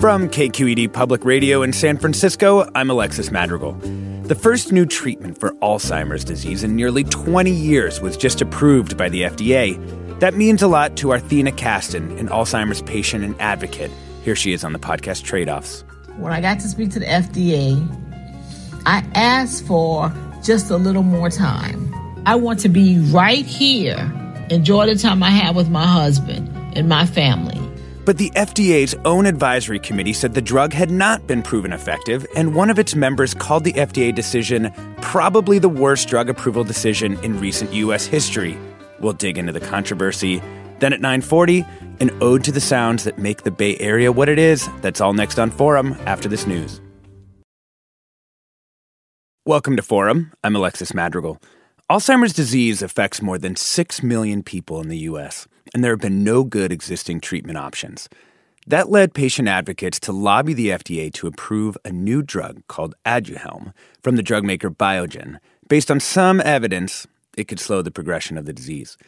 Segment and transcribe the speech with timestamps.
[0.00, 3.72] From KQED Public Radio in San Francisco, I'm Alexis Madrigal.
[4.22, 9.08] The first new treatment for Alzheimer's disease in nearly 20 years was just approved by
[9.08, 9.76] the FDA.
[10.20, 13.90] That means a lot to Arthena Caston, an Alzheimer's patient and advocate.
[14.22, 15.82] Here she is on the podcast Trade Offs.
[16.16, 17.84] When I got to speak to the FDA,
[18.86, 20.12] I asked for
[20.44, 21.92] just a little more time.
[22.24, 23.98] I want to be right here,
[24.48, 27.57] enjoy the time I have with my husband and my family.
[28.08, 32.54] But the FDA's own advisory committee said the drug had not been proven effective, and
[32.54, 34.72] one of its members called the FDA decision
[35.02, 38.06] probably the worst drug approval decision in recent U.S.
[38.06, 38.56] history.
[38.98, 40.40] We'll dig into the controversy.
[40.78, 41.68] Then at 9:40,
[42.00, 44.70] an ode to the sounds that make the Bay Area what it is.
[44.80, 46.80] That's all next on Forum after this news.
[49.44, 50.32] Welcome to Forum.
[50.42, 51.42] I'm Alexis Madrigal.
[51.90, 56.24] Alzheimer's disease affects more than 6 million people in the U.S and there have been
[56.24, 58.08] no good existing treatment options.
[58.66, 63.72] That led patient advocates to lobby the FDA to approve a new drug called Aduhelm
[64.02, 65.38] from the drug maker Biogen.
[65.68, 68.98] Based on some evidence, it could slow the progression of the disease.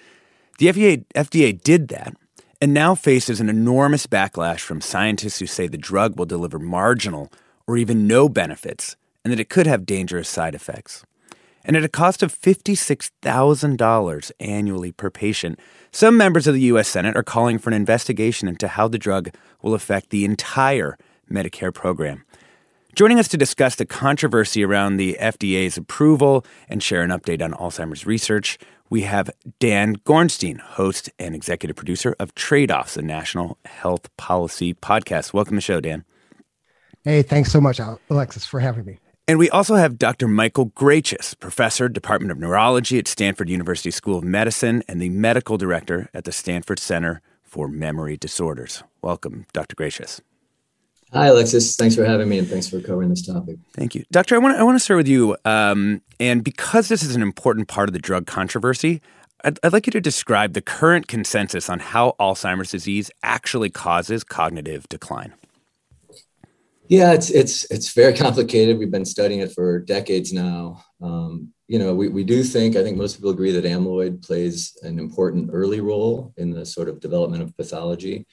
[0.58, 2.14] The FDA, FDA did that
[2.60, 7.32] and now faces an enormous backlash from scientists who say the drug will deliver marginal
[7.66, 11.04] or even no benefits and that it could have dangerous side effects.
[11.64, 15.58] And at a cost of $56,000 annually per patient,
[15.92, 16.88] some members of the U.S.
[16.88, 19.30] Senate are calling for an investigation into how the drug
[19.62, 20.96] will affect the entire
[21.30, 22.24] Medicare program.
[22.94, 27.52] Joining us to discuss the controversy around the FDA's approval and share an update on
[27.52, 28.58] Alzheimer's research,
[28.88, 29.30] we have
[29.60, 35.32] Dan Gornstein, host and executive producer of Trade Offs, a national health policy podcast.
[35.32, 36.04] Welcome to the show, Dan.
[37.04, 37.80] Hey, thanks so much,
[38.10, 38.98] Alexis, for having me.
[39.30, 40.26] And we also have Dr.
[40.26, 45.56] Michael Greicius, professor, Department of Neurology at Stanford University School of Medicine and the medical
[45.56, 48.82] director at the Stanford Center for Memory Disorders.
[49.02, 49.76] Welcome, Dr.
[49.76, 50.20] Greicius.
[51.12, 51.76] Hi, Alexis.
[51.76, 53.58] Thanks for having me and thanks for covering this topic.
[53.72, 54.04] Thank you.
[54.10, 55.36] Doctor, I want to, I want to start with you.
[55.44, 59.00] Um, and because this is an important part of the drug controversy,
[59.44, 64.24] I'd, I'd like you to describe the current consensus on how Alzheimer's disease actually causes
[64.24, 65.34] cognitive decline.
[66.90, 68.76] Yeah, it's it's it's very complicated.
[68.76, 70.84] We've been studying it for decades now.
[71.00, 74.76] Um, you know, we, we do think, I think most people agree that amyloid plays
[74.82, 78.26] an important early role in the sort of development of pathology.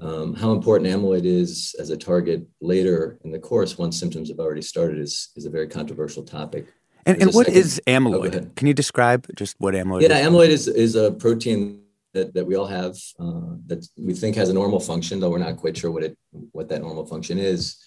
[0.00, 4.38] Um, how important amyloid is as a target later in the course, once symptoms have
[4.38, 6.72] already started, is, is a very controversial topic.
[7.06, 8.36] And, and what second, is amyloid?
[8.36, 10.20] Oh, Can you describe just what amyloid yeah, is?
[10.20, 11.80] Yeah, amyloid is, is a protein
[12.14, 15.38] that, that we all have uh, that we think has a normal function, though we're
[15.38, 16.16] not quite sure what it
[16.52, 17.82] what that normal function is.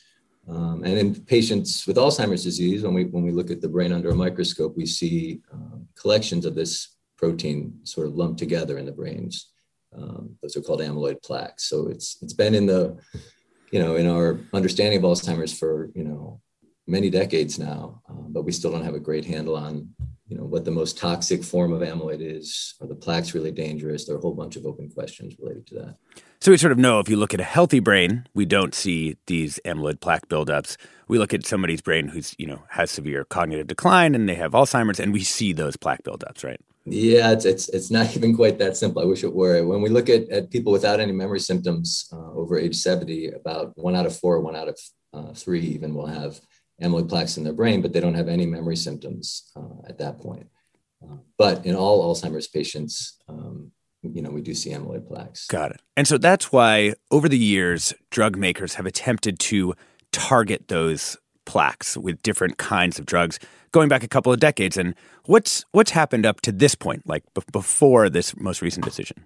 [0.50, 3.94] Um, and in patients with Alzheimer's disease, when we when we look at the brain
[3.94, 8.86] under a microscope, we see um, collections of this protein sort of lumped together in
[8.86, 9.52] the brains.
[9.96, 11.66] Um, those are called amyloid plaques.
[11.66, 12.98] So it's it's been in the
[13.72, 16.42] you know in our understanding of Alzheimer's for you know
[16.88, 19.90] many decades now, um, but we still don't have a great handle on
[20.30, 22.76] you know what the most toxic form of amyloid is.
[22.82, 24.06] Are the plaques really dangerous?
[24.06, 25.96] There are a whole bunch of open questions related to that.
[26.40, 29.18] So we sort of know if you look at a healthy brain, we don't see
[29.26, 30.78] these amyloid plaque buildups.
[31.08, 34.52] We look at somebody's brain who's you know has severe cognitive decline and they have
[34.52, 36.62] Alzheimer's, and we see those plaque buildups, right?
[36.86, 39.02] Yeah, it's it's it's not even quite that simple.
[39.02, 39.66] I wish it were.
[39.66, 43.76] When we look at, at people without any memory symptoms uh, over age 70, about
[43.78, 44.80] one out of four, one out of
[45.12, 46.40] uh, three even will have
[46.82, 50.20] amyloid plaques in their brain, but they don't have any memory symptoms uh, at that
[50.20, 50.48] point.
[51.04, 53.72] Uh, but in all Alzheimer's patients, um,
[54.02, 55.48] you know, we do see amyloid plaques.
[55.48, 55.82] Got it.
[55.98, 59.74] And so that's why over the years, drug makers have attempted to
[60.12, 63.40] target those plaques with different kinds of drugs
[63.72, 64.78] going back a couple of decades.
[64.78, 69.26] And what's what's happened up to this point, like b- before this most recent decision?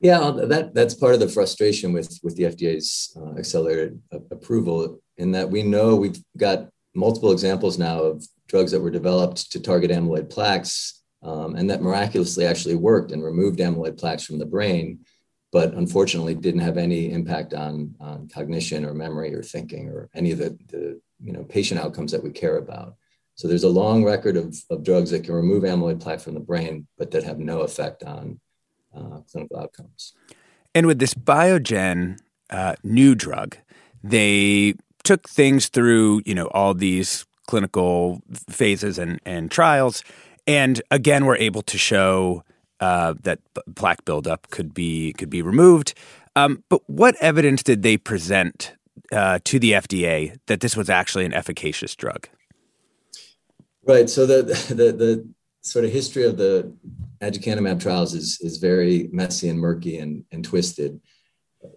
[0.00, 4.00] Yeah, that that's part of the frustration with with the FDA's uh, accelerated
[4.30, 9.52] approval, in that we know we've got multiple examples now of drugs that were developed
[9.52, 14.38] to target amyloid plaques um, and that miraculously actually worked and removed amyloid plaques from
[14.38, 15.00] the brain,
[15.50, 20.30] but unfortunately didn't have any impact on, on cognition or memory or thinking or any
[20.30, 22.94] of the, the you know, patient outcomes that we care about.
[23.34, 26.40] So there's a long record of, of drugs that can remove amyloid plaque from the
[26.40, 28.40] brain, but that have no effect on
[28.96, 30.14] uh, clinical outcomes.
[30.74, 32.18] And with this Biogen
[32.50, 33.56] uh, new drug,
[34.02, 34.74] they
[35.06, 40.02] took things through, you know, all these clinical phases and, and trials
[40.46, 42.44] and again, we're able to show
[42.80, 43.40] uh, that
[43.74, 45.94] plaque buildup could be could be removed.
[46.36, 48.74] Um, but what evidence did they present
[49.10, 52.28] uh, to the FDA that this was actually an efficacious drug?
[53.84, 54.08] Right.
[54.08, 55.28] So the the, the
[55.62, 56.72] sort of history of the
[57.20, 61.00] aducanumab trials is is very messy and murky and, and twisted.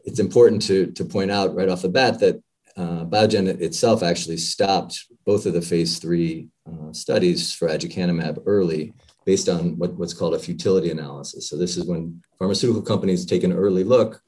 [0.04, 2.44] It's important to to point out right off the bat that
[2.80, 8.94] uh, Biogen itself actually stopped both of the phase three uh, studies for aducanumab early
[9.26, 11.50] based on what, what's called a futility analysis.
[11.50, 14.22] So this is when pharmaceutical companies take an early look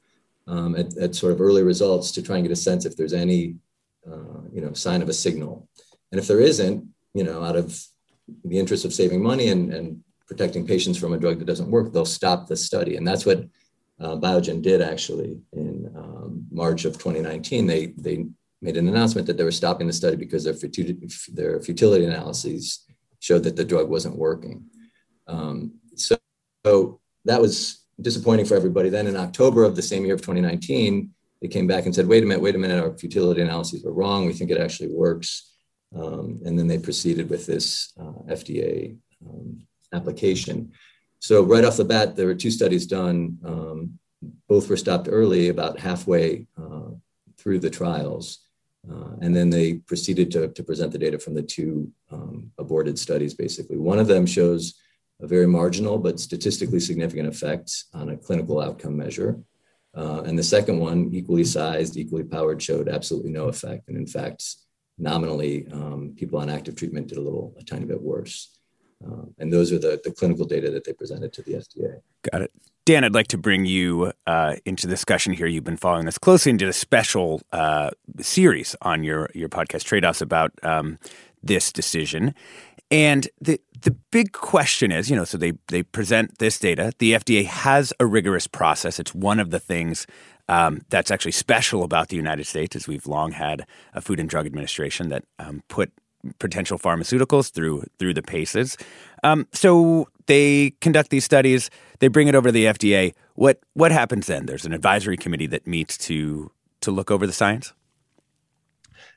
[0.46, 3.14] um, at, at, sort of early results to try and get a sense if there's
[3.14, 3.56] any,
[4.06, 5.66] uh, you know, sign of a signal.
[6.10, 7.80] And if there isn't, you know, out of
[8.44, 11.90] the interest of saving money and, and protecting patients from a drug that doesn't work,
[11.92, 12.96] they'll stop the study.
[12.96, 13.44] And that's what
[13.98, 17.66] uh, Biogen did actually in um, March of 2019.
[17.66, 18.26] They, they
[18.62, 22.86] made an announcement that they were stopping the study because their futility, their futility analyses
[23.18, 24.64] showed that the drug wasn't working.
[25.26, 26.16] Um, so,
[26.64, 28.88] so, that was disappointing for everybody.
[28.88, 31.10] Then in October of the same year of 2019,
[31.40, 33.92] they came back and said, wait a minute, wait a minute, our futility analyses were
[33.92, 34.26] wrong.
[34.26, 35.52] We think it actually works.
[35.94, 39.62] Um, and then they proceeded with this uh, FDA um,
[39.92, 40.72] application.
[41.20, 43.38] So right off the bat, there were two studies done.
[43.44, 43.98] Um,
[44.48, 46.90] both were stopped early, about halfway uh,
[47.38, 48.41] through the trials.
[48.90, 52.98] Uh, and then they proceeded to, to present the data from the two um, aborted
[52.98, 53.76] studies, basically.
[53.76, 54.74] One of them shows
[55.20, 59.38] a very marginal but statistically significant effect on a clinical outcome measure.
[59.94, 63.88] Uh, and the second one, equally sized, equally powered, showed absolutely no effect.
[63.88, 64.42] And in fact,
[64.98, 68.58] nominally, um, people on active treatment did a little, a tiny bit worse.
[69.04, 72.00] Uh, and those are the, the clinical data that they presented to the FDA.
[72.30, 72.52] Got it.
[72.84, 75.46] Dan, I'd like to bring you uh, into discussion here.
[75.46, 77.90] You've been following this closely and did a special uh,
[78.20, 80.98] series on your your podcast Trade Offs about um,
[81.42, 82.34] this decision.
[82.90, 86.92] And the the big question is, you know, so they they present this data.
[86.98, 88.98] The FDA has a rigorous process.
[88.98, 90.06] It's one of the things
[90.48, 93.64] um, that's actually special about the United States, is we've long had
[93.94, 95.92] a Food and Drug Administration that um, put
[96.38, 98.76] potential pharmaceuticals through through the paces.
[99.22, 103.14] Um, so they conduct these studies, they bring it over to the FDA.
[103.34, 104.46] What what happens then?
[104.46, 106.50] There's an advisory committee that meets to
[106.80, 107.72] to look over the science.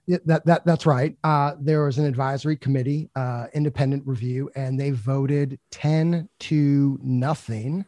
[0.07, 1.17] Yeah, that, that that's right.
[1.23, 7.85] Uh, there was an advisory committee, uh, independent review, and they voted ten to nothing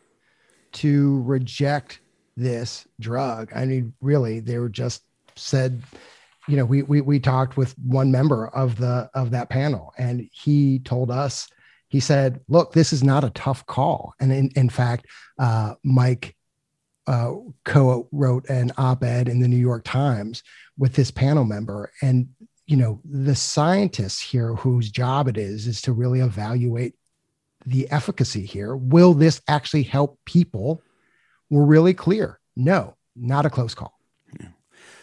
[0.73, 2.01] to reject
[2.35, 3.51] this drug.
[3.55, 5.03] I mean, really, they were just
[5.35, 5.83] said
[6.47, 10.27] you know, we, we, we talked with one member of the, of that panel and
[10.31, 11.49] he told us,
[11.89, 14.13] he said, look, this is not a tough call.
[14.19, 15.05] And in, in fact,
[15.39, 16.35] uh, Mike
[17.07, 20.43] uh, co-wrote an op-ed in the New York Times
[20.77, 21.91] with this panel member.
[22.01, 22.27] And,
[22.65, 26.95] you know, the scientists here whose job it is, is to really evaluate
[27.65, 28.75] the efficacy here.
[28.75, 30.81] Will this actually help people?
[31.49, 32.39] We're really clear.
[32.55, 33.97] No, not a close call.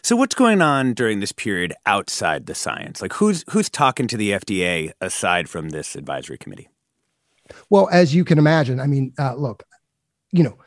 [0.02, 3.00] So what's going on during this period outside the science?
[3.00, 6.68] Like who's who's talking to the FDA aside from this advisory committee?
[7.70, 9.64] Well, as you can imagine, I mean, uh, look,
[10.32, 10.58] you know,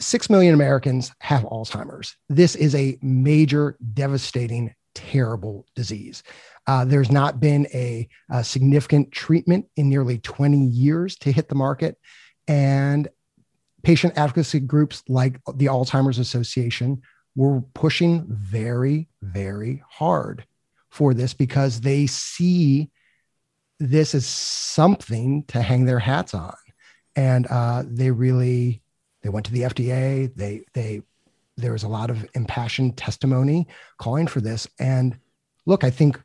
[0.00, 2.16] six million Americans have Alzheimer's.
[2.28, 6.22] This is a major, devastating terrible disease.
[6.66, 11.54] Uh, there's not been a, a, significant treatment in nearly 20 years to hit the
[11.54, 11.98] market.
[12.46, 13.08] And
[13.82, 17.02] patient advocacy groups like the Alzheimer's Association
[17.34, 20.44] were pushing very, very hard
[20.90, 22.90] for this because they see
[23.82, 26.54] this is something to hang their hats on.
[27.16, 28.80] And uh, they really,
[29.22, 30.32] they went to the FDA.
[30.34, 31.02] They, they,
[31.56, 33.66] there was a lot of impassioned testimony
[33.98, 34.68] calling for this.
[34.78, 35.18] And
[35.66, 36.20] look, I think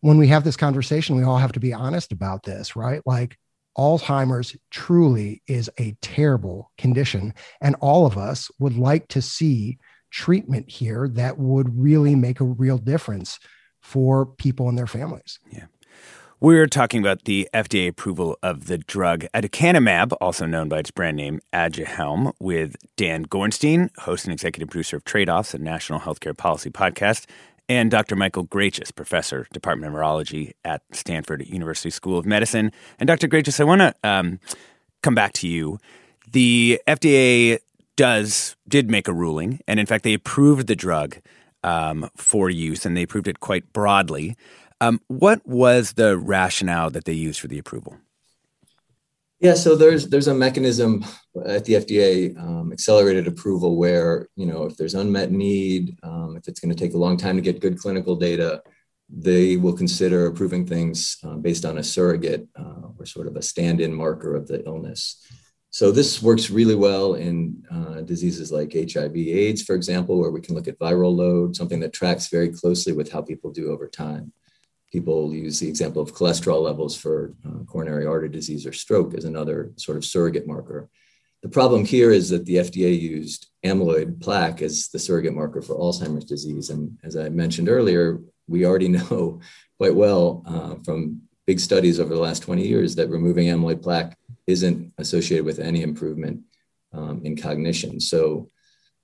[0.00, 3.00] when we have this conversation, we all have to be honest about this, right?
[3.06, 3.38] Like
[3.78, 7.34] Alzheimer's truly is a terrible condition.
[7.60, 9.78] And all of us would like to see
[10.10, 13.38] treatment here that would really make a real difference
[13.80, 15.38] for people and their families.
[15.52, 15.66] Yeah.
[16.38, 21.16] We're talking about the FDA approval of the drug aducanumab, also known by its brand
[21.16, 26.36] name Aduhelm, with Dan Gornstein, host and executive producer of Trade Offs, a national healthcare
[26.36, 27.24] policy podcast,
[27.70, 28.16] and Dr.
[28.16, 32.70] Michael Greicius, professor, Department of Neurology at Stanford University School of Medicine.
[32.98, 33.28] And Dr.
[33.28, 34.38] Greicius, I want to um,
[35.02, 35.78] come back to you.
[36.32, 37.60] The FDA
[37.96, 41.16] does did make a ruling, and in fact, they approved the drug
[41.64, 44.36] um, for use, and they approved it quite broadly.
[44.80, 47.96] Um, what was the rationale that they used for the approval?
[49.40, 51.04] Yeah, so there's there's a mechanism
[51.44, 56.48] at the FDA, um, accelerated approval, where you know if there's unmet need, um, if
[56.48, 58.62] it's going to take a long time to get good clinical data,
[59.10, 63.42] they will consider approving things uh, based on a surrogate uh, or sort of a
[63.42, 65.22] stand-in marker of the illness.
[65.68, 70.54] So this works really well in uh, diseases like HIV/AIDS, for example, where we can
[70.54, 74.32] look at viral load, something that tracks very closely with how people do over time
[74.92, 79.24] people use the example of cholesterol levels for uh, coronary artery disease or stroke as
[79.24, 80.88] another sort of surrogate marker.
[81.42, 85.76] The problem here is that the FDA used amyloid plaque as the surrogate marker for
[85.76, 86.70] Alzheimer's disease.
[86.70, 89.40] And as I mentioned earlier, we already know
[89.78, 94.16] quite well uh, from big studies over the last 20 years that removing amyloid plaque
[94.46, 96.40] isn't associated with any improvement
[96.92, 98.00] um, in cognition.
[98.00, 98.50] So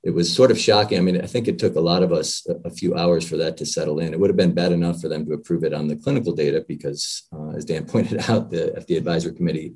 [0.03, 0.99] it was sort of shocking.
[0.99, 3.57] I mean, I think it took a lot of us a, few hours for that
[3.59, 4.13] to settle in.
[4.13, 6.65] It would have been bad enough for them to approve it on the clinical data
[6.67, 9.75] because, uh, as Dan pointed out, the FDA advisory committee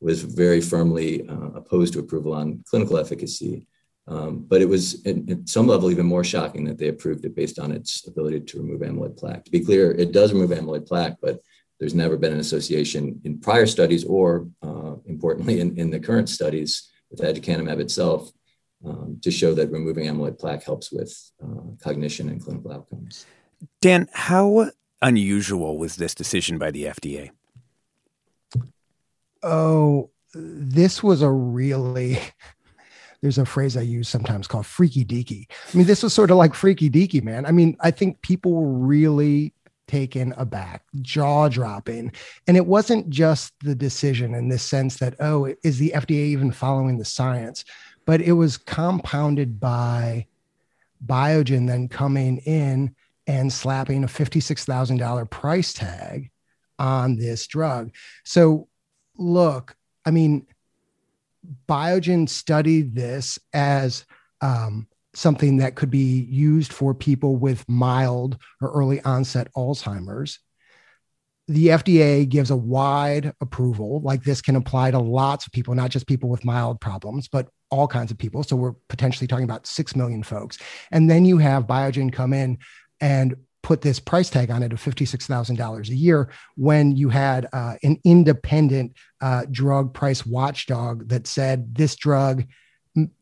[0.00, 3.66] was very firmly uh, opposed to approval on clinical efficacy.
[4.08, 7.36] Um, but it was at, at, some level even more shocking that they approved it
[7.36, 9.44] based on its ability to remove amyloid plaque.
[9.44, 11.40] To be clear, it does remove amyloid plaque, but
[11.78, 16.28] there's never been an association in prior studies or, uh, importantly, in, in the current
[16.28, 18.32] studies with aducanumab itself
[18.84, 23.26] um, to show that removing amyloid plaque helps with uh, cognition and clinical outcomes.
[23.80, 24.70] Dan, how
[25.02, 27.30] unusual was this decision by the FDA?
[29.42, 32.18] Oh, this was a really
[33.20, 35.46] there's a phrase I use sometimes called freaky deaky.
[35.72, 37.46] I mean, this was sort of like freaky deaky, man.
[37.46, 39.52] I mean, I think people were really
[39.88, 42.12] taken aback, jaw dropping.
[42.46, 46.52] And it wasn't just the decision in this sense that, oh, is the FDA even
[46.52, 47.64] following the science?
[48.08, 50.26] But it was compounded by
[51.04, 52.96] Biogen then coming in
[53.26, 56.30] and slapping a $56,000 price tag
[56.78, 57.94] on this drug.
[58.24, 58.68] So,
[59.18, 60.46] look, I mean,
[61.68, 64.06] Biogen studied this as
[64.40, 70.38] um, something that could be used for people with mild or early onset Alzheimer's
[71.50, 75.90] the FDA gives a wide approval, like this can apply to lots of people, not
[75.90, 78.42] just people with mild problems, but all kinds of people.
[78.42, 80.58] So we're potentially talking about 6 million folks.
[80.90, 82.58] And then you have Biogen come in
[83.00, 87.74] and put this price tag on it of $56,000 a year when you had uh,
[87.82, 92.44] an independent uh, drug price watchdog that said this drug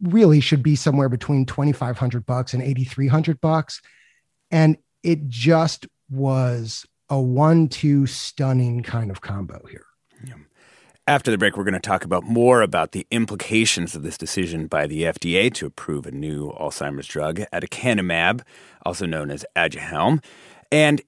[0.03, 3.83] really should be somewhere between 2500 bucks and 8300 bucks
[4.51, 9.87] and it just was a one two stunning kind of combo here.
[11.09, 14.67] After the break, we're going to talk about more about the implications of this decision
[14.67, 18.41] by the FDA to approve a new Alzheimer's drug, aducanumab,
[18.85, 20.21] also known as Aduhelm.
[20.73, 21.01] And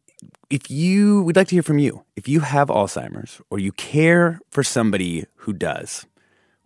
[0.51, 2.05] if you, we'd like to hear from you.
[2.15, 6.07] If you have Alzheimer's or you care for somebody who does,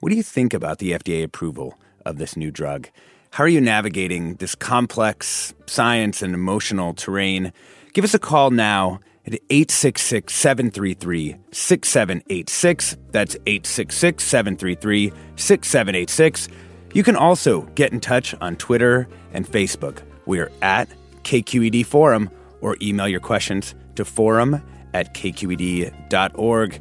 [0.00, 2.90] what do you think about the FDA approval of this new drug?
[3.30, 7.54] How are you navigating this complex science and emotional terrain?
[7.94, 12.96] Give us a call now at 866 733 6786.
[13.10, 16.48] That's 866 733 6786.
[16.94, 20.02] You can also get in touch on Twitter and Facebook.
[20.26, 20.88] We are at
[21.22, 24.62] KQED Forum or email your questions to forum
[24.94, 26.80] at kqed.org.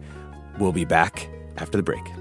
[0.59, 2.20] We'll be back after the break.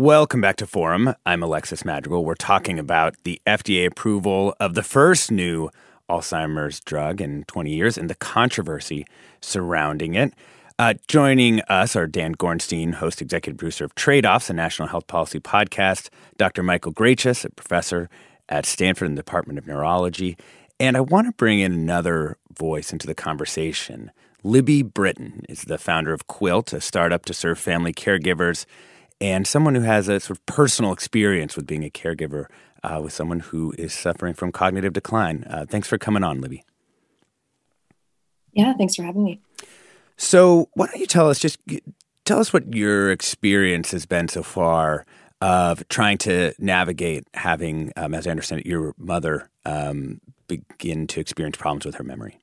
[0.00, 1.14] Welcome back to Forum.
[1.26, 2.24] I'm Alexis Madrigal.
[2.24, 5.68] We're talking about the FDA approval of the first new
[6.08, 9.04] Alzheimer's drug in 20 years and the controversy
[9.42, 10.32] surrounding it.
[10.78, 15.06] Uh, joining us are Dan Gornstein, host, executive producer of Trade Offs, a national health
[15.06, 16.62] policy podcast, Dr.
[16.62, 18.08] Michael Greicius, a professor
[18.48, 20.38] at Stanford in the Department of Neurology.
[20.80, 24.12] And I want to bring in another voice into the conversation.
[24.42, 28.64] Libby Britton is the founder of Quilt, a startup to serve family caregivers,
[29.20, 32.46] and someone who has a sort of personal experience with being a caregiver
[32.82, 35.44] uh, with someone who is suffering from cognitive decline.
[35.48, 36.64] Uh, thanks for coming on, Libby.
[38.52, 39.40] Yeah, thanks for having me.
[40.16, 41.58] So, why don't you tell us just
[42.24, 45.06] tell us what your experience has been so far
[45.40, 51.20] of trying to navigate having, um, as I understand it, your mother um, begin to
[51.20, 52.39] experience problems with her memory.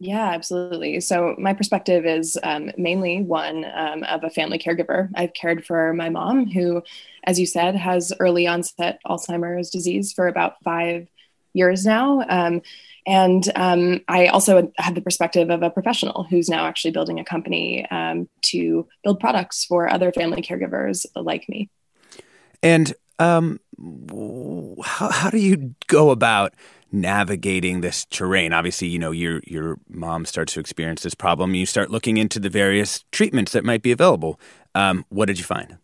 [0.00, 1.00] Yeah, absolutely.
[1.00, 5.08] So, my perspective is um, mainly one um, of a family caregiver.
[5.14, 6.82] I've cared for my mom, who,
[7.24, 11.06] as you said, has early onset Alzheimer's disease for about five
[11.54, 12.24] years now.
[12.28, 12.60] Um,
[13.06, 17.24] and um, I also had the perspective of a professional who's now actually building a
[17.24, 21.70] company um, to build products for other family caregivers like me.
[22.62, 23.60] And um,
[24.84, 26.54] how, how do you go about
[26.94, 28.52] navigating this terrain?
[28.52, 31.54] Obviously, you know your your mom starts to experience this problem.
[31.54, 34.40] You start looking into the various treatments that might be available.
[34.74, 35.78] Um, what did you find?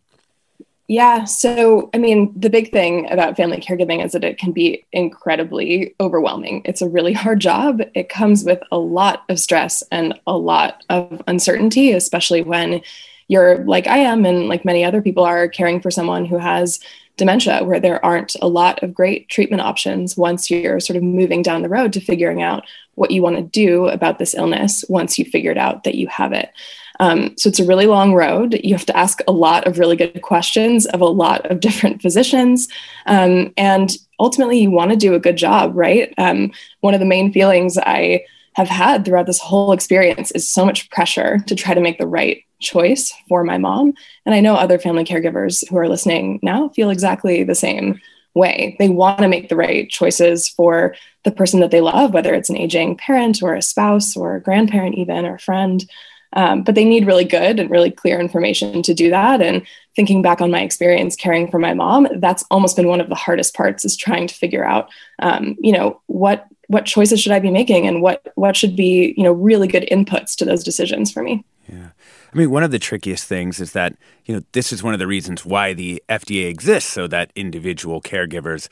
[0.90, 4.84] Yeah, so I mean, the big thing about family caregiving is that it can be
[4.90, 6.62] incredibly overwhelming.
[6.64, 7.80] It's a really hard job.
[7.94, 12.82] It comes with a lot of stress and a lot of uncertainty, especially when
[13.28, 16.80] you're like I am and like many other people are caring for someone who has
[17.20, 21.42] dementia where there aren't a lot of great treatment options once you're sort of moving
[21.42, 25.18] down the road to figuring out what you want to do about this illness once
[25.18, 26.50] you figured out that you have it.
[26.98, 28.60] Um, so it's a really long road.
[28.62, 32.02] You have to ask a lot of really good questions of a lot of different
[32.02, 32.68] physicians.
[33.06, 36.12] Um, and ultimately, you want to do a good job, right?
[36.18, 40.64] Um, one of the main feelings I have had throughout this whole experience is so
[40.64, 43.94] much pressure to try to make the right choice for my mom.
[44.26, 48.00] And I know other family caregivers who are listening now feel exactly the same
[48.34, 48.76] way.
[48.78, 50.94] They want to make the right choices for
[51.24, 54.40] the person that they love, whether it's an aging parent or a spouse or a
[54.40, 55.84] grandparent, even or a friend.
[56.32, 59.42] Um, but they need really good and really clear information to do that.
[59.42, 63.08] And thinking back on my experience caring for my mom, that's almost been one of
[63.08, 67.32] the hardest parts is trying to figure out, um, you know, what what choices should
[67.32, 70.62] I be making and what what should be, you know, really good inputs to those
[70.62, 71.44] decisions for me.
[71.68, 71.88] Yeah.
[72.32, 75.00] I mean, one of the trickiest things is that, you know, this is one of
[75.00, 78.68] the reasons why the FDA exists so that individual caregivers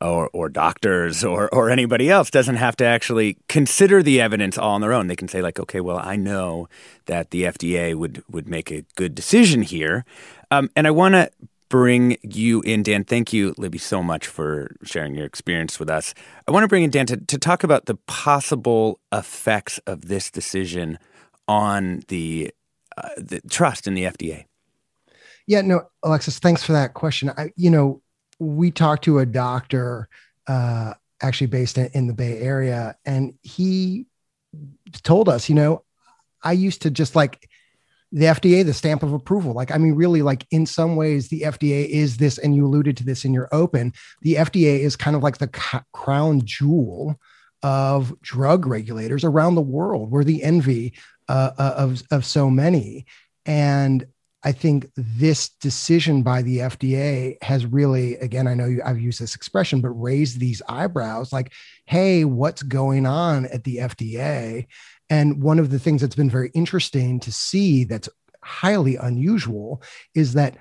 [0.00, 4.74] or, or doctors or, or anybody else doesn't have to actually consider the evidence all
[4.74, 5.08] on their own.
[5.08, 6.68] They can say, like, okay, well, I know
[7.06, 10.04] that the FDA would, would make a good decision here.
[10.50, 11.30] Um, and I want to
[11.68, 13.04] bring you in, Dan.
[13.04, 16.14] Thank you, Libby, so much for sharing your experience with us.
[16.48, 20.30] I want to bring in Dan to, to talk about the possible effects of this
[20.30, 20.98] decision
[21.46, 22.52] on the,
[23.16, 24.44] the trust in the FDA.
[25.46, 27.30] Yeah, no, Alexis, thanks for that question.
[27.36, 28.02] I, you know,
[28.38, 30.08] we talked to a doctor
[30.46, 34.06] uh, actually based in, in the Bay Area, and he
[35.02, 35.84] told us, you know,
[36.42, 37.48] I used to just like
[38.12, 39.52] the FDA, the stamp of approval.
[39.52, 42.96] Like, I mean, really, like in some ways, the FDA is this, and you alluded
[42.98, 43.92] to this in your open.
[44.22, 47.18] The FDA is kind of like the ca- crown jewel
[47.62, 50.10] of drug regulators around the world.
[50.10, 50.94] We're the envy
[51.30, 53.06] uh, uh of of so many,
[53.46, 54.06] and
[54.42, 59.20] I think this decision by the FDA has really, again, I know you, I've used
[59.20, 61.52] this expression, but raised these eyebrows like,
[61.84, 64.66] hey, what's going on at the FDA?
[65.10, 68.08] And one of the things that's been very interesting to see that's
[68.42, 69.82] highly unusual
[70.14, 70.56] is that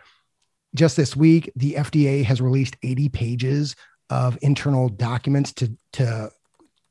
[0.75, 3.75] just this week, the FDA has released 80 pages
[4.09, 6.31] of internal documents to, to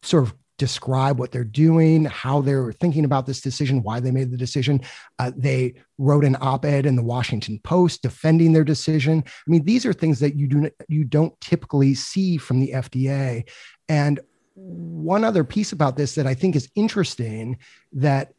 [0.03, 4.31] sort of describe what they're doing, how they're thinking about this decision, why they made
[4.31, 4.81] the decision.
[5.18, 9.23] Uh, they wrote an op-ed in the Washington Post defending their decision.
[9.27, 13.49] I mean, these are things that you do you don't typically see from the FDA.
[13.88, 14.21] And
[14.55, 17.59] one other piece about this that I think is interesting
[17.92, 18.33] that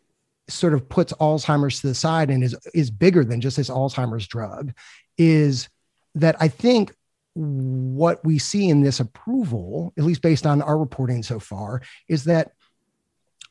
[0.50, 4.28] sort of puts Alzheimer's to the side and is is bigger than just this Alzheimer's
[4.28, 4.74] drug
[5.18, 5.70] is
[6.16, 6.94] that I think
[7.34, 12.26] what we see in this approval, at least based on our reporting so far, is
[12.26, 12.52] that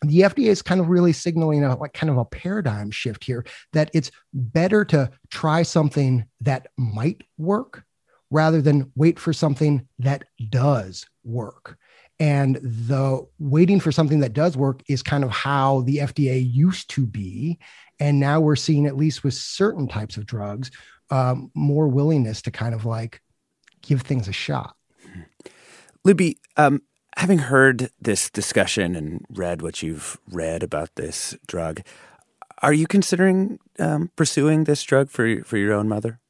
[0.02, 3.44] the FDA is kind of really signaling a like kind of a paradigm shift here
[3.72, 7.84] that it's better to try something that might work
[8.30, 11.78] rather than wait for something that does work.
[12.20, 16.90] And the waiting for something that does work is kind of how the FDA used
[16.90, 17.58] to be.
[18.00, 20.70] And now we're seeing, at least with certain types of drugs,
[21.10, 23.22] um, more willingness to kind of like
[23.88, 24.76] give things a shot.
[26.04, 26.82] Libby, um,
[27.16, 31.80] having heard this discussion and read what you've read about this drug,
[32.62, 36.20] are you considering um, pursuing this drug for for your own mother?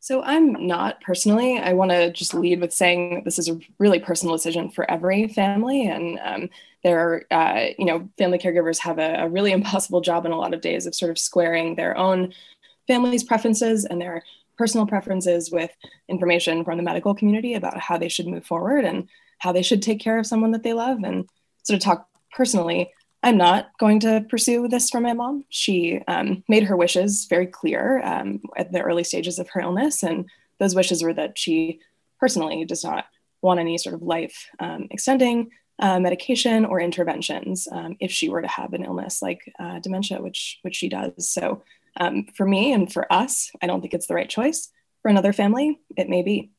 [0.00, 1.58] So I'm not personally.
[1.58, 5.28] I want to just lead with saying this is a really personal decision for every
[5.28, 6.50] family, and um,
[6.82, 10.54] there, uh, you know, family caregivers have a, a, really impossible job in a lot
[10.54, 12.32] of days of sort of squaring their own
[12.86, 14.22] family's preferences and their
[14.58, 15.70] personal preferences with
[16.08, 19.80] information from the medical community about how they should move forward and how they should
[19.80, 21.28] take care of someone that they love, and
[21.62, 22.90] sort of talk personally.
[23.22, 25.44] I'm not going to pursue this for my mom.
[25.48, 30.02] She um, made her wishes very clear um, at the early stages of her illness.
[30.04, 30.28] And
[30.60, 31.80] those wishes were that she
[32.20, 33.06] personally does not
[33.42, 38.42] want any sort of life um, extending uh, medication or interventions um, if she were
[38.42, 41.28] to have an illness like uh, dementia, which, which she does.
[41.28, 41.62] So
[41.98, 44.70] um, for me and for us, I don't think it's the right choice.
[45.02, 46.50] For another family, it may be.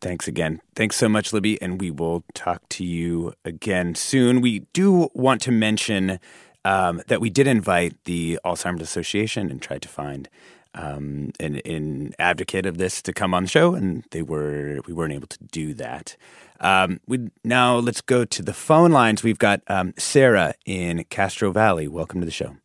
[0.00, 0.60] Thanks again.
[0.74, 1.60] Thanks so much, Libby.
[1.62, 4.40] And we will talk to you again soon.
[4.40, 6.20] We do want to mention
[6.64, 10.28] um, that we did invite the Alzheimer's Association and tried to find
[10.74, 14.92] um, an, an, advocate of this to come on the show, and they were we
[14.92, 16.16] weren't able to do that.
[16.60, 19.22] Um, we now let's go to the phone lines.
[19.22, 21.88] We've got um, Sarah in Castro Valley.
[21.88, 22.56] Welcome to the show.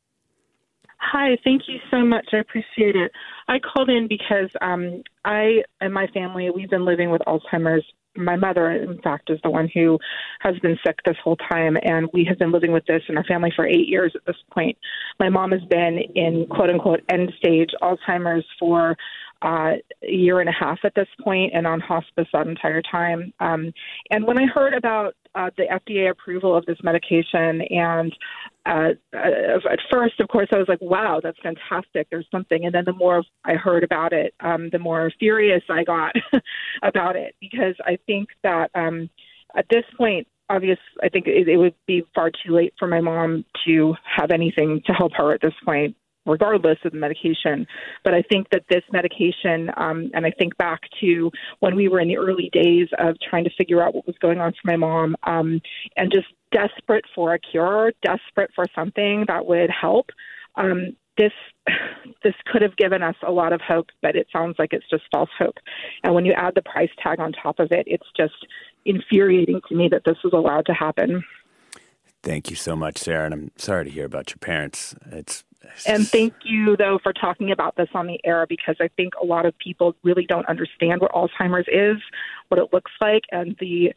[1.12, 2.28] Hi, thank you so much.
[2.32, 3.12] I appreciate it.
[3.50, 7.84] I called in because um, I and my family we've been living with Alzheimer's.
[8.16, 10.00] My mother, in fact, is the one who
[10.40, 13.26] has been sick this whole time, and we have been living with this in our
[13.26, 14.78] family for eight years at this point.
[15.20, 18.96] My mom has been in quote unquote end stage Alzheimer's for
[19.42, 19.74] uh,
[20.04, 23.34] a year and a half at this point and on hospice that entire time.
[23.40, 23.72] Um,
[24.10, 28.14] and when I heard about uh, the FDA approval of this medication, and
[28.66, 32.08] uh, uh, at first, of course, I was like, wow, that's fantastic.
[32.12, 32.66] There's something.
[32.66, 36.14] And then the more I heard about it, um, the more furious I got
[36.84, 39.10] about it because I think that um,
[39.56, 43.00] at this point, obvious i think it, it, would be far too late for my
[43.00, 47.66] mom to have anything to help her at this point regardless of the medication.
[48.04, 52.00] But I think that this medication, um, and I think back to when we were
[52.00, 54.76] in the early days of trying to figure out what was going on for my
[54.76, 55.62] mom, um,
[55.98, 60.08] and just desperate for a cure, desperate for something that would help.
[60.56, 61.32] Um, this
[62.24, 65.04] this could have given us a lot of hope, but it sounds like it's just
[65.12, 65.58] false hope.
[66.04, 68.46] And when you add the price tag on top of it, it's just
[68.86, 71.24] infuriating to me that this was allowed to happen.
[72.24, 73.26] Thank you so much, Sarah.
[73.26, 74.96] And I'm sorry to hear about your parents.
[75.12, 75.44] It's
[75.86, 79.26] and thank you, though, for talking about this on the air because I think a
[79.26, 82.02] lot of people really don't understand what Alzheimer's is,
[82.50, 83.94] what it looks like, and the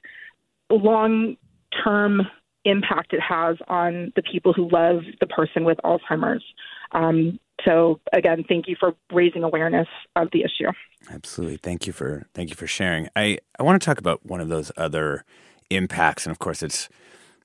[0.70, 1.36] long
[1.82, 2.22] term
[2.64, 6.44] impact it has on the people who love the person with Alzheimer's.
[6.92, 10.70] Um, so again, thank you for raising awareness of the issue.
[11.10, 13.08] Absolutely, thank you for thank you for sharing.
[13.16, 15.24] I I want to talk about one of those other
[15.70, 16.88] impacts, and of course, it's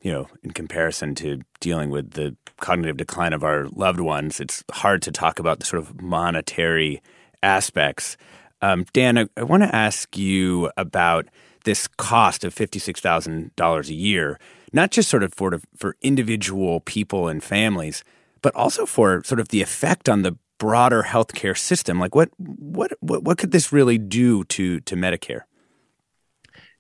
[0.02, 4.64] you know, in comparison to dealing with the cognitive decline of our loved ones, it's
[4.72, 7.02] hard to talk about the sort of monetary
[7.44, 8.18] aspects.
[8.62, 11.28] Um, Dan, I, I want to ask you about
[11.66, 14.40] this cost of $56,000 a year,
[14.72, 18.04] not just sort of for, for individual people and families,
[18.42, 22.00] but also for sort of the effect on the broader healthcare system.
[22.00, 25.42] Like what, what, what, what could this really do to, to Medicare?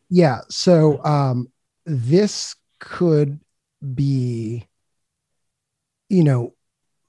[0.09, 0.39] Yeah.
[0.49, 1.47] So um,
[1.85, 3.39] this could
[3.95, 4.65] be
[6.09, 6.53] you know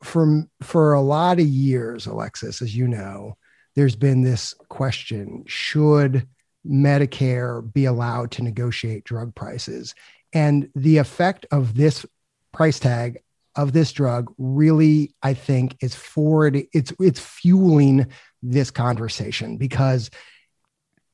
[0.03, 3.37] for for a lot of years alexis as you know
[3.77, 6.27] there's been this question should
[6.67, 9.95] medicare be allowed to negotiate drug prices?
[10.33, 12.07] And the effect of this
[12.53, 13.19] price tag
[13.57, 18.07] of this drug really i think is forward it's it's fueling
[18.45, 20.09] this conversation because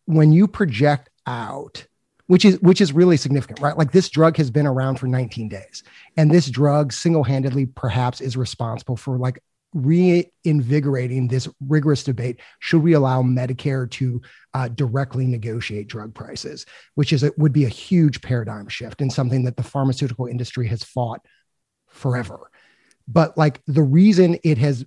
[0.04, 1.86] when you project out
[2.26, 5.48] which is which is really significant right like this drug has been around for 19
[5.48, 5.82] days
[6.16, 9.38] and this drug single-handedly perhaps is responsible for like
[9.74, 14.22] reinvigorating this rigorous debate should we allow medicare to
[14.54, 19.12] uh, directly negotiate drug prices which is it would be a huge paradigm shift and
[19.12, 21.20] something that the pharmaceutical industry has fought
[21.96, 22.50] forever.
[23.08, 24.84] But like the reason it has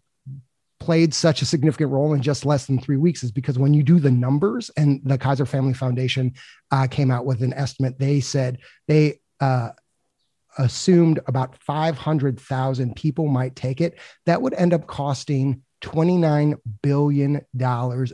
[0.80, 3.84] played such a significant role in just less than three weeks is because when you
[3.84, 6.34] do the numbers and the Kaiser Family Foundation
[6.72, 9.70] uh, came out with an estimate, they said they uh,
[10.58, 14.00] assumed about 500,000 people might take it.
[14.26, 17.46] That would end up costing $29 billion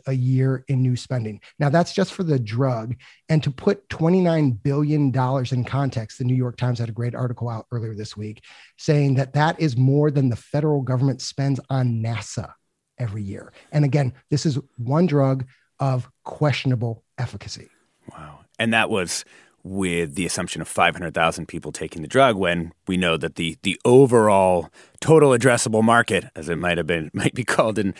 [0.08, 1.42] a year in new spending.
[1.60, 2.96] Now, that's just for the drug.
[3.30, 5.14] And to put $29 billion
[5.52, 8.44] in context, the New York Times had a great article out earlier this week
[8.78, 12.54] saying that that is more than the federal government spends on NASA
[12.98, 13.52] every year.
[13.72, 15.46] And again, this is one drug
[15.80, 17.70] of questionable efficacy.
[18.12, 18.40] Wow.
[18.60, 19.26] And that was
[19.66, 23.82] with the assumption of 500,000 people taking the drug when we know that the the
[23.84, 24.70] overall
[25.02, 27.96] total addressable market as it might have been might be called in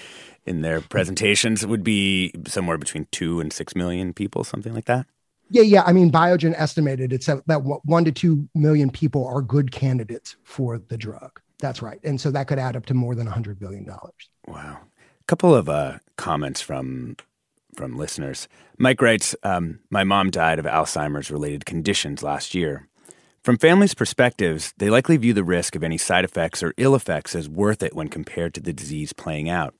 [0.46, 5.08] in their presentations would be somewhere between 2 and 6 million people something like that.
[5.50, 5.84] Yeah, yeah.
[5.86, 10.80] I mean, Biogen estimated it's that one to two million people are good candidates for
[10.80, 11.40] the drug.
[11.60, 14.30] That's right, and so that could add up to more than a hundred billion dollars.
[14.48, 14.80] Wow.
[14.82, 17.16] A couple of uh, comments from
[17.76, 18.48] from listeners.
[18.78, 22.88] Mike writes um, My mom died of Alzheimer's related conditions last year.
[23.44, 27.36] From families' perspectives, they likely view the risk of any side effects or ill effects
[27.36, 29.76] as worth it when compared to the disease playing out.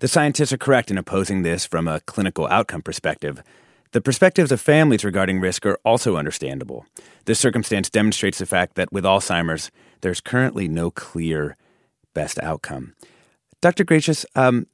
[0.00, 3.42] The scientists are correct in opposing this from a clinical outcome perspective.
[3.92, 6.84] The perspectives of families regarding risk are also understandable.
[7.24, 9.70] This circumstance demonstrates the fact that with Alzheimer's,
[10.02, 11.56] there's currently no clear
[12.12, 12.94] best outcome.
[13.62, 13.86] Dr.
[13.86, 14.66] Greicius, um,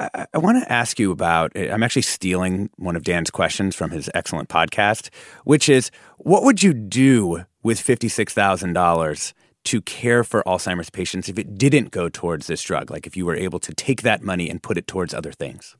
[0.00, 1.56] I, I want to ask you about.
[1.56, 5.10] I'm actually stealing one of Dan's questions from his excellent podcast,
[5.44, 9.34] which is, what would you do with fifty-six thousand dollars
[9.64, 12.90] to care for Alzheimer's patients if it didn't go towards this drug?
[12.90, 15.76] Like if you were able to take that money and put it towards other things.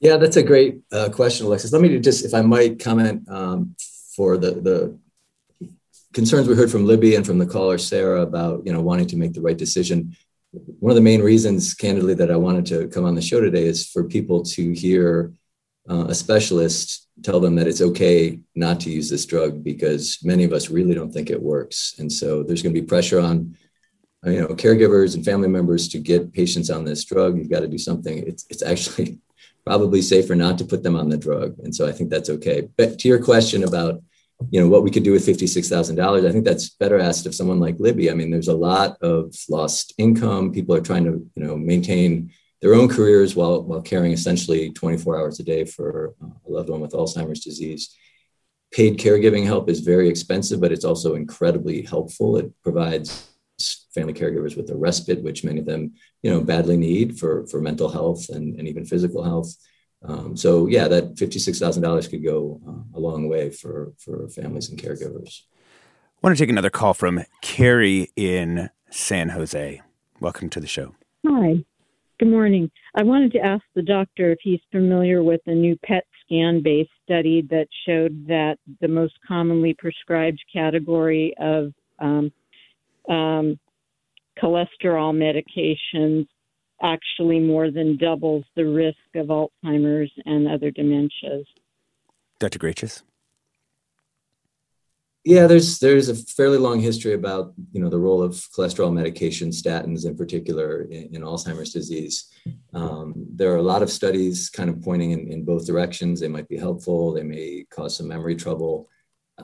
[0.00, 1.72] Yeah, that's a great uh, question, Alexis.
[1.72, 3.76] Let me just, if I might, comment um,
[4.16, 4.98] for the the
[6.12, 9.16] concerns we heard from Libby and from the caller Sarah about you know wanting to
[9.16, 10.16] make the right decision
[10.52, 13.64] one of the main reasons, candidly, that I wanted to come on the show today
[13.64, 15.32] is for people to hear
[15.88, 20.44] uh, a specialist tell them that it's okay not to use this drug because many
[20.44, 21.94] of us really don't think it works.
[21.98, 23.56] And so there's going to be pressure on
[24.24, 27.36] you know caregivers and family members to get patients on this drug.
[27.36, 28.18] You've got to do something.
[28.18, 29.18] It's it's actually
[29.64, 31.58] probably safer not to put them on the drug.
[31.60, 32.68] And so I think that's okay.
[32.76, 34.02] But to your question about
[34.50, 37.60] you know what we could do with $56000 i think that's better asked of someone
[37.60, 38.10] like libby.
[38.10, 40.52] I mean there's a lot of lost income.
[40.52, 45.18] People are trying to you know maintain their own careers while while caring essentially 24
[45.18, 47.94] hours a day for uh, a loved one with alzheimer's disease.
[48.72, 52.36] Paid caregiving help is very expensive but it's also incredibly helpful.
[52.36, 53.28] It provides
[53.94, 57.60] family caregivers with a respite which many of them you know badly need for for
[57.60, 59.54] mental health and, and even physical health
[60.04, 64.28] um, so yeah, that fifty-six thousand dollars could go uh, a long way for for
[64.28, 65.42] families and caregivers.
[66.22, 69.80] I want to take another call from Carrie in San Jose.
[70.20, 70.94] Welcome to the show.
[71.26, 71.64] Hi.
[72.18, 72.70] Good morning.
[72.94, 76.90] I wanted to ask the doctor if he's familiar with a new PET scan based
[77.02, 82.32] study that showed that the most commonly prescribed category of um,
[83.08, 83.58] um,
[84.40, 86.26] cholesterol medications
[86.82, 91.44] actually more than doubles the risk of Alzheimer's and other dementias.
[92.38, 92.58] Dr.
[92.58, 93.02] Greicius?
[95.24, 99.50] Yeah, there's there's a fairly long history about you know the role of cholesterol medication,
[99.50, 102.28] statins in particular, in, in Alzheimer's disease.
[102.74, 106.18] Um, there are a lot of studies kind of pointing in, in both directions.
[106.18, 107.12] They might be helpful.
[107.12, 108.88] They may cause some memory trouble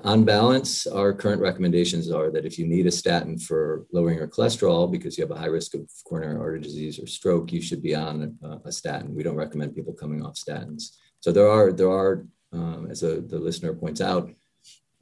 [0.05, 4.29] on balance, our current recommendations are that if you need a statin for lowering your
[4.29, 7.83] cholesterol because you have a high risk of coronary artery disease or stroke, you should
[7.83, 9.15] be on a, a statin.
[9.15, 10.97] We don't recommend people coming off statins.
[11.21, 14.31] So there are there are, um, as a, the listener points out,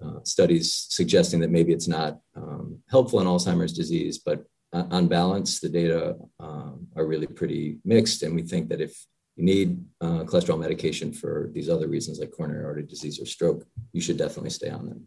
[0.05, 5.59] uh, studies suggesting that maybe it's not um, helpful in Alzheimer's disease, but on balance,
[5.59, 10.25] the data um, are really pretty mixed, and we think that if you need uh,
[10.25, 14.51] cholesterol medication for these other reasons like coronary artery disease or stroke, you should definitely
[14.51, 15.07] stay on them.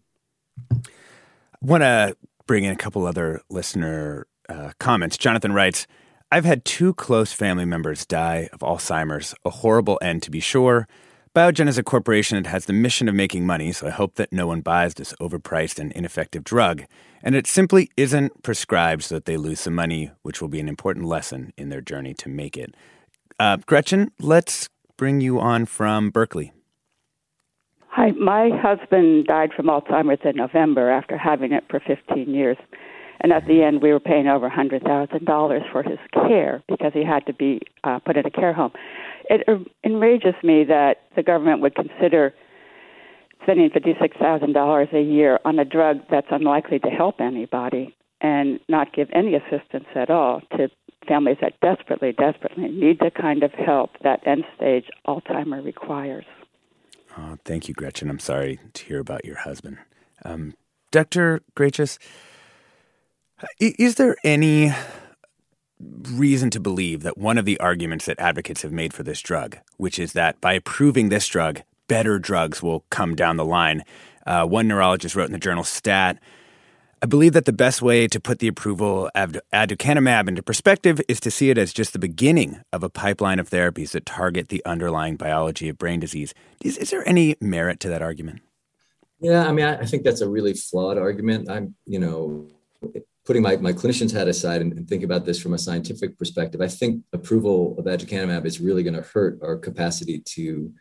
[0.72, 2.16] I want to
[2.46, 5.18] bring in a couple other listener uh, comments.
[5.18, 5.88] Jonathan writes,
[6.32, 10.88] I've had two close family members die of Alzheimer's, a horrible end to be sure.
[11.36, 14.34] Biogen is a corporation that has the mission of making money, so I hope that
[14.34, 16.84] no one buys this overpriced and ineffective drug.
[17.24, 20.70] And it simply isn't prescribed so that they lose some money, which will be an
[20.70, 22.76] important lesson in their journey to make it.
[23.40, 26.52] Uh, Gretchen, let's bring you on from Berkeley.
[27.88, 32.58] Hi, my husband died from Alzheimer's in November after having it for 15 years.
[33.22, 37.26] And at the end, we were paying over $100,000 for his care because he had
[37.26, 38.72] to be uh, put in a care home.
[39.30, 39.48] It
[39.84, 42.34] enrages me that the government would consider
[43.44, 47.96] spending $56,000 a year on a drug that's unlikely to help anybody.
[48.22, 50.70] and not give any assistance at all to
[51.10, 56.26] families that desperately, desperately need the kind of help that end stage Alzheimer requires.
[57.44, 58.10] Thank you, Gretchen.
[58.10, 59.78] I'm sorry to hear about your husband.
[60.24, 60.54] Um,
[60.92, 61.42] Dr.
[61.56, 61.98] Greicius,
[63.60, 64.72] is there any
[65.80, 69.58] reason to believe that one of the arguments that advocates have made for this drug,
[69.78, 73.84] which is that by approving this drug, better drugs will come down the line.
[74.26, 76.20] Uh, one neurologist wrote in the journal Stat
[77.02, 81.22] I believe that the best way to put the approval of aducanumab into perspective is
[81.22, 84.62] to see it as just the beginning of a pipeline of therapies that target the
[84.66, 86.34] underlying biology of brain disease.
[86.62, 88.42] Is, is there any merit to that argument?
[89.22, 91.50] Yeah, I mean, I, I think that's a really flawed argument.
[91.50, 92.48] I'm, you know,
[93.26, 96.60] putting my, my clinician's hat aside and, and, think about this from a scientific perspective,
[96.62, 100.74] I think approval of aducanumab is really going to hurt our capacity to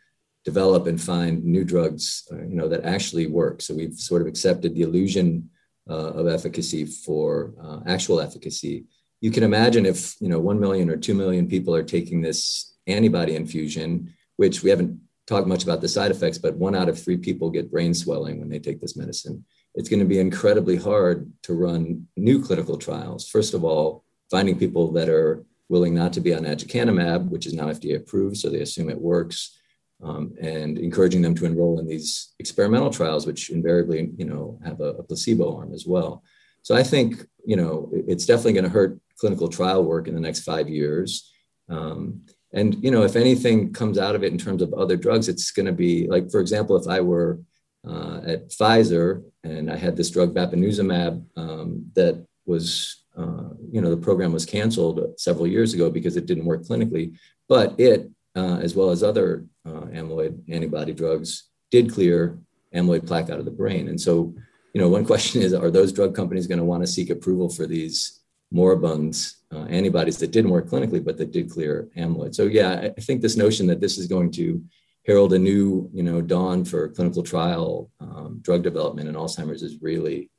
[0.43, 3.61] develop and find new drugs, uh, you know, that actually work.
[3.61, 5.49] So we've sort of accepted the illusion
[5.93, 8.85] of efficacy for uh, actual efficacy.
[9.21, 12.75] You can imagine if, you know, 1 million or 2 million people are taking this
[12.87, 17.01] antibody infusion, which we haven't talked much about the side effects, but one out of
[17.01, 19.43] three people get brain swelling when they take this medicine
[19.75, 23.29] it's going to be incredibly hard to run new clinical trials.
[23.29, 27.53] First of all, finding people that are willing not to be on aducanumab, which is
[27.53, 29.58] now FDA approved, so they assume it works,
[30.03, 34.79] um, and encouraging them to enroll in these experimental trials, which invariably, you know, have
[34.79, 36.23] a, a placebo arm as well.
[36.61, 40.21] So I think, you know, it's definitely going to hurt clinical trial work in the
[40.21, 41.31] next five years.
[41.69, 42.21] Um,
[42.53, 45.51] and you know, if anything comes out of it in terms of other drugs, it's
[45.51, 47.39] going to be like, for example, if I were
[47.87, 53.89] uh, at Pfizer, and I had this drug bapineuzumab um, that was, uh, you know,
[53.89, 57.17] the program was canceled several years ago because it didn't work clinically.
[57.47, 58.09] But it,
[58.39, 62.39] uh, as well as other uh, amyloid antibody drugs, did clear
[62.73, 63.89] amyloid plaque out of the brain.
[63.89, 64.33] And so,
[64.73, 67.49] you know, one question is, are those drug companies going to want to seek approval
[67.49, 68.21] for these
[68.51, 72.33] moribund uh, antibodies that didn't work clinically, but that did clear amyloid?
[72.33, 74.63] So, yeah, I think this notion that this is going to
[75.05, 79.81] herald a new you know dawn for clinical trial um, drug development in Alzheimer's is
[79.81, 80.29] really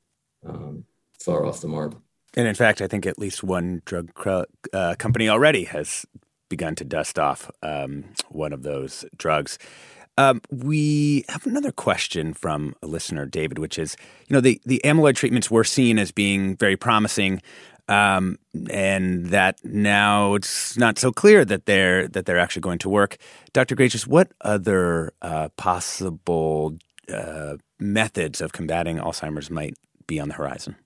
[0.46, 0.84] um,
[1.18, 1.94] far off the mark.
[2.34, 4.12] And in fact, I think at least one drug
[4.72, 6.06] uh, company already has
[6.50, 9.58] begun to dust off um, one of those drugs.
[10.18, 13.96] Um, we have another question from a listener, David, which is,
[14.28, 17.40] you know, the, the amyloid treatments were seen as being very promising
[17.90, 18.38] um,
[18.70, 23.16] and that now it's not so clear that they're that they're actually going to work.
[23.52, 23.74] Dr.
[23.74, 26.78] Greicius, what other uh, possible
[27.12, 29.74] uh, methods of combating Alzheimer's might
[30.06, 30.76] be on the horizon?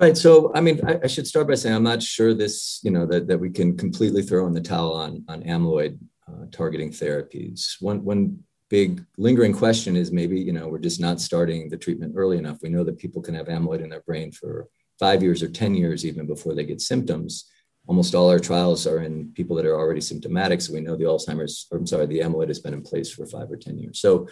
[0.00, 0.16] Right.
[0.16, 3.06] So, I mean, I, I, should start by saying I'm not sure this, you know,
[3.06, 7.76] that, that we can completely throw in the towel on on amyloid uh, targeting therapies.
[7.80, 12.14] One one big lingering question is maybe, you know, we're just not starting the treatment
[12.16, 12.58] early enough.
[12.60, 14.66] We know that people can have amyloid in their brain for
[14.98, 17.48] five years or 10 years even before they get symptoms.
[17.86, 20.60] Almost all our trials are in people that are already symptomatic.
[20.60, 23.26] So we know the Alzheimer's, or I'm sorry, the amyloid has been in place for
[23.26, 24.00] five or 10 years.
[24.00, 24.26] So,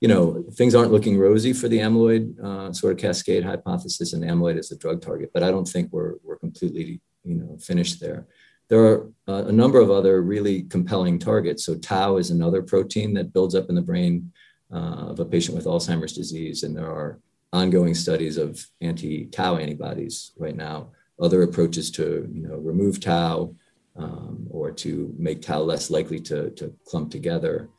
[0.00, 4.22] you know, things aren't looking rosy for the amyloid uh, sort of cascade hypothesis and
[4.22, 8.00] amyloid as a drug target, but I don't think we're, we're completely, you know, finished
[8.00, 8.26] there.
[8.68, 11.64] There are uh, a number of other really compelling targets.
[11.64, 14.32] So tau is another protein that builds up in the brain
[14.72, 17.20] uh, of a patient with Alzheimer's disease, and there are
[17.52, 20.90] ongoing studies of anti-tau antibodies right now.
[21.20, 23.54] Other approaches to you know remove tau
[23.96, 27.70] um, or to make tau less likely to, to clump together.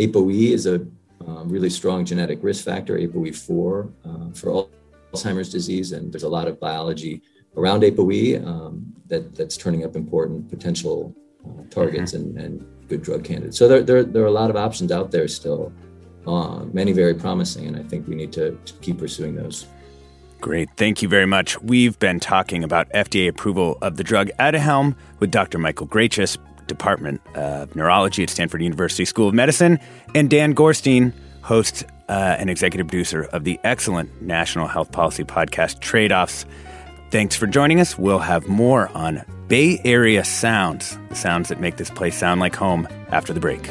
[0.00, 0.86] ApoE is a
[1.26, 4.68] um, really strong genetic risk factor, ApoE4 uh, for
[5.12, 7.22] Alzheimer's disease, and there's a lot of biology
[7.56, 11.14] around ApoE um, that, that's turning up important potential
[11.46, 12.38] uh, targets mm-hmm.
[12.38, 13.58] and, and good drug candidates.
[13.58, 15.72] So there, there, there are a lot of options out there still
[16.26, 19.66] uh, many very promising, and I think we need to, to keep pursuing those.
[20.40, 20.68] Great.
[20.76, 21.60] Thank you very much.
[21.62, 25.58] We've been talking about FDA approval of the drug Aduhelm with Dr.
[25.58, 29.78] Michael Greicius, Department of Neurology at Stanford University School of Medicine,
[30.14, 35.80] and Dan Gorenstein, host uh, and executive producer of the excellent national health policy podcast
[35.80, 36.46] Trade Offs.
[37.10, 37.98] Thanks for joining us.
[37.98, 42.56] We'll have more on Bay Area sounds, the sounds that make this place sound like
[42.56, 43.70] home, after the break.